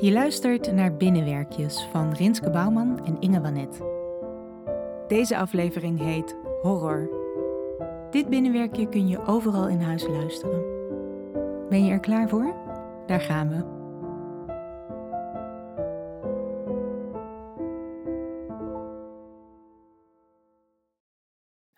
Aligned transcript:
Je 0.00 0.12
luistert 0.12 0.72
naar 0.72 0.96
Binnenwerkjes 0.96 1.88
van 1.92 2.12
Rinske 2.12 2.50
Bouwman 2.50 3.06
en 3.06 3.20
Inge 3.20 3.40
Wanet. 3.40 3.80
Deze 5.08 5.36
aflevering 5.36 5.98
heet 5.98 6.36
Horror. 6.62 7.10
Dit 8.10 8.28
binnenwerkje 8.28 8.88
kun 8.88 9.08
je 9.08 9.26
overal 9.26 9.68
in 9.68 9.80
huis 9.80 10.06
luisteren. 10.06 10.64
Ben 11.68 11.84
je 11.84 11.90
er 11.90 12.00
klaar 12.00 12.28
voor? 12.28 12.54
Daar 13.06 13.20
gaan 13.20 13.48
we. 13.48 13.76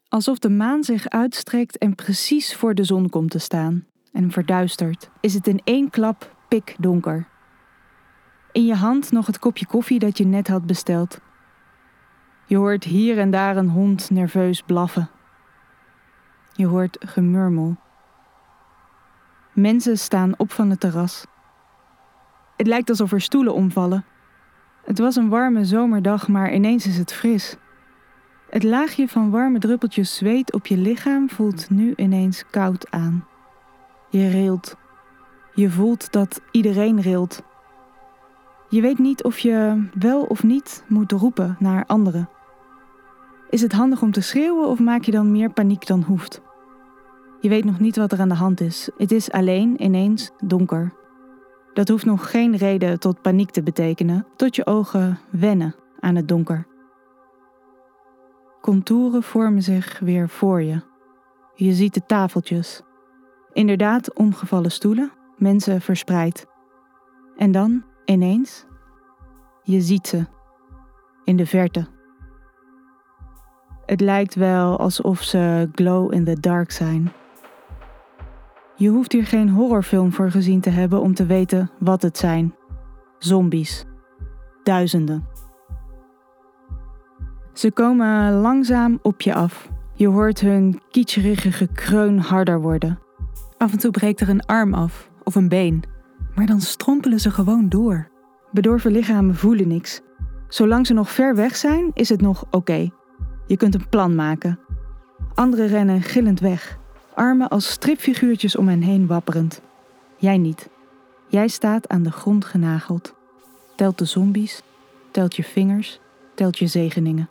Alsof 0.08 0.38
de 0.38 0.50
maan 0.50 0.84
zich 0.84 1.08
uitstrekt 1.08 1.78
en 1.78 1.94
precies 1.94 2.56
voor 2.56 2.74
de 2.74 2.84
zon 2.84 3.08
komt 3.08 3.30
te 3.30 3.38
staan 3.38 3.86
en 4.12 4.30
verduistert, 4.30 5.10
is 5.20 5.34
het 5.34 5.46
in 5.46 5.60
één 5.64 5.90
klap 5.90 6.36
pikdonker. 6.48 7.38
In 8.52 8.64
je 8.64 8.74
hand 8.74 9.12
nog 9.12 9.26
het 9.26 9.38
kopje 9.38 9.66
koffie 9.66 9.98
dat 9.98 10.18
je 10.18 10.24
net 10.24 10.48
had 10.48 10.66
besteld. 10.66 11.20
Je 12.46 12.56
hoort 12.56 12.84
hier 12.84 13.18
en 13.18 13.30
daar 13.30 13.56
een 13.56 13.68
hond 13.68 14.10
nerveus 14.10 14.62
blaffen. 14.62 15.10
Je 16.52 16.66
hoort 16.66 16.96
gemurmel. 17.00 17.76
Mensen 19.52 19.98
staan 19.98 20.34
op 20.36 20.52
van 20.52 20.70
het 20.70 20.80
terras. 20.80 21.26
Het 22.56 22.66
lijkt 22.66 22.88
alsof 22.88 23.12
er 23.12 23.20
stoelen 23.20 23.54
omvallen. 23.54 24.04
Het 24.84 24.98
was 24.98 25.16
een 25.16 25.28
warme 25.28 25.64
zomerdag, 25.64 26.28
maar 26.28 26.52
ineens 26.52 26.86
is 26.86 26.96
het 26.96 27.12
fris. 27.12 27.56
Het 28.50 28.62
laagje 28.62 29.08
van 29.08 29.30
warme 29.30 29.58
druppeltjes 29.58 30.16
zweet 30.16 30.52
op 30.52 30.66
je 30.66 30.76
lichaam 30.76 31.30
voelt 31.30 31.70
nu 31.70 31.92
ineens 31.96 32.44
koud 32.50 32.90
aan. 32.90 33.26
Je 34.08 34.28
rilt. 34.28 34.76
Je 35.54 35.70
voelt 35.70 36.12
dat 36.12 36.40
iedereen 36.50 37.00
rilt. 37.00 37.42
Je 38.70 38.80
weet 38.80 38.98
niet 38.98 39.24
of 39.24 39.38
je 39.38 39.84
wel 39.98 40.22
of 40.22 40.42
niet 40.42 40.84
moet 40.88 41.12
roepen 41.12 41.56
naar 41.58 41.86
anderen. 41.86 42.28
Is 43.48 43.62
het 43.62 43.72
handig 43.72 44.02
om 44.02 44.12
te 44.12 44.20
schreeuwen 44.20 44.68
of 44.68 44.78
maak 44.78 45.02
je 45.02 45.10
dan 45.10 45.32
meer 45.32 45.52
paniek 45.52 45.86
dan 45.86 46.02
hoeft? 46.02 46.40
Je 47.40 47.48
weet 47.48 47.64
nog 47.64 47.80
niet 47.80 47.96
wat 47.96 48.12
er 48.12 48.20
aan 48.20 48.28
de 48.28 48.34
hand 48.34 48.60
is. 48.60 48.90
Het 48.96 49.12
is 49.12 49.30
alleen 49.30 49.82
ineens 49.82 50.30
donker. 50.44 50.92
Dat 51.72 51.88
hoeft 51.88 52.04
nog 52.04 52.30
geen 52.30 52.56
reden 52.56 53.00
tot 53.00 53.22
paniek 53.22 53.50
te 53.50 53.62
betekenen, 53.62 54.26
tot 54.36 54.56
je 54.56 54.66
ogen 54.66 55.18
wennen 55.30 55.74
aan 56.00 56.16
het 56.16 56.28
donker. 56.28 56.66
Contouren 58.60 59.22
vormen 59.22 59.62
zich 59.62 59.98
weer 59.98 60.28
voor 60.28 60.62
je. 60.62 60.80
Je 61.54 61.72
ziet 61.72 61.94
de 61.94 62.04
tafeltjes. 62.06 62.82
Inderdaad, 63.52 64.14
omgevallen 64.14 64.70
stoelen, 64.70 65.12
mensen 65.36 65.80
verspreid. 65.80 66.46
En 67.36 67.52
dan, 67.52 67.84
ineens, 68.10 68.66
je 69.62 69.80
ziet 69.80 70.06
ze. 70.06 70.26
In 71.24 71.36
de 71.36 71.46
verte. 71.46 71.86
Het 73.86 74.00
lijkt 74.00 74.34
wel 74.34 74.78
alsof 74.78 75.22
ze 75.22 75.68
glow 75.72 76.12
in 76.14 76.24
the 76.24 76.40
dark 76.40 76.70
zijn. 76.70 77.12
Je 78.76 78.88
hoeft 78.88 79.12
hier 79.12 79.26
geen 79.26 79.48
horrorfilm 79.48 80.12
voor 80.12 80.30
gezien 80.30 80.60
te 80.60 80.70
hebben 80.70 81.00
om 81.00 81.14
te 81.14 81.26
weten 81.26 81.70
wat 81.78 82.02
het 82.02 82.18
zijn. 82.18 82.54
Zombies. 83.18 83.84
Duizenden. 84.62 85.26
Ze 87.52 87.72
komen 87.72 88.32
langzaam 88.32 88.98
op 89.02 89.20
je 89.20 89.34
af. 89.34 89.68
Je 89.94 90.08
hoort 90.08 90.40
hun 90.40 90.80
kietscherige 90.90 91.52
gekreun 91.52 92.18
harder 92.18 92.60
worden. 92.60 92.98
Af 93.58 93.72
en 93.72 93.78
toe 93.78 93.90
breekt 93.90 94.20
er 94.20 94.28
een 94.28 94.46
arm 94.46 94.74
af 94.74 95.10
of 95.24 95.34
een 95.34 95.48
been, 95.48 95.82
maar 96.40 96.48
dan 96.48 96.60
strompelen 96.60 97.20
ze 97.20 97.30
gewoon 97.30 97.68
door. 97.68 98.08
Bedorven 98.50 98.92
lichamen 98.92 99.36
voelen 99.36 99.68
niks. 99.68 100.00
Zolang 100.48 100.86
ze 100.86 100.92
nog 100.92 101.10
ver 101.10 101.34
weg 101.34 101.56
zijn, 101.56 101.90
is 101.94 102.08
het 102.08 102.20
nog 102.20 102.44
oké. 102.50 102.90
Je 103.46 103.56
kunt 103.56 103.74
een 103.74 103.88
plan 103.88 104.14
maken. 104.14 104.58
Anderen 105.34 105.66
rennen 105.66 106.02
gillend 106.02 106.40
weg, 106.40 106.78
armen 107.14 107.48
als 107.48 107.70
stripfiguurtjes 107.70 108.56
om 108.56 108.68
hen 108.68 108.82
heen 108.82 109.06
wapperend. 109.06 109.62
Jij 110.16 110.38
niet. 110.38 110.68
Jij 111.28 111.48
staat 111.48 111.88
aan 111.88 112.02
de 112.02 112.12
grond 112.12 112.44
genageld. 112.44 113.14
Telt 113.76 113.98
de 113.98 114.04
zombies, 114.04 114.62
telt 115.10 115.36
je 115.36 115.44
vingers, 115.44 116.00
telt 116.34 116.58
je 116.58 116.66
zegeningen. 116.66 117.28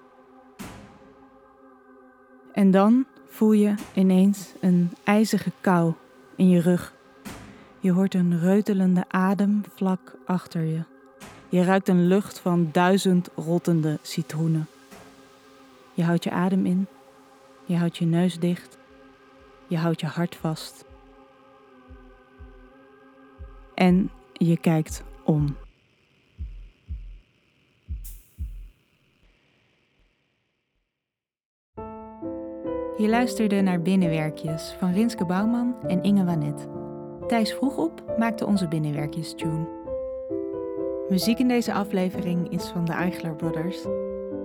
En 2.53 2.71
dan 2.71 3.05
voel 3.29 3.51
je 3.51 3.73
ineens 3.93 4.53
een 4.59 4.91
ijzige 5.03 5.51
kou 5.61 5.93
in 6.35 6.49
je 6.49 6.61
rug. 6.61 6.97
Je 7.81 7.91
hoort 7.91 8.13
een 8.13 8.39
reutelende 8.39 9.05
adem 9.07 9.63
vlak 9.75 10.15
achter 10.25 10.63
je. 10.63 10.83
Je 11.49 11.63
ruikt 11.63 11.87
een 11.87 12.07
lucht 12.07 12.39
van 12.39 12.69
duizend 12.71 13.29
rottende 13.35 13.99
citroenen. 14.01 14.67
Je 15.93 16.03
houdt 16.03 16.23
je 16.23 16.31
adem 16.31 16.65
in, 16.65 16.87
je 17.65 17.77
houdt 17.77 17.97
je 17.97 18.05
neus 18.05 18.39
dicht, 18.39 18.77
je 19.67 19.77
houdt 19.77 19.99
je 19.99 20.07
hart 20.07 20.35
vast. 20.35 20.85
En 23.73 24.11
je 24.33 24.57
kijkt 24.57 25.03
om. 25.23 25.55
Je 32.97 33.07
luisterde 33.07 33.61
naar 33.61 33.81
Binnenwerkjes 33.81 34.75
van 34.79 34.93
Rinske 34.93 35.25
Bouwman 35.25 35.75
en 35.87 36.03
Inge 36.03 36.25
Wanet. 36.25 36.78
Thijs 37.29 37.53
vroeg 37.53 37.77
op 37.77 38.03
maakte 38.17 38.45
onze 38.45 38.67
Binnenwerkjes 38.67 39.33
tune. 39.33 39.67
Muziek 41.09 41.39
in 41.39 41.47
deze 41.47 41.73
aflevering 41.73 42.51
is 42.51 42.65
van 42.65 42.85
de 42.85 42.91
Eichler 42.91 43.35
Brothers. 43.35 43.77